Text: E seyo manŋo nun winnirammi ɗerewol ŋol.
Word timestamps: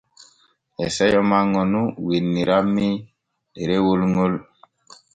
E 0.83 0.85
seyo 0.95 1.21
manŋo 1.29 1.61
nun 1.71 1.87
winnirammi 2.05 2.87
ɗerewol 3.53 4.01
ŋol. 4.13 4.33